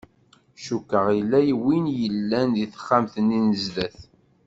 [0.65, 3.99] Cukkeɣ yella win i yellan di texxamt-nni n zdat.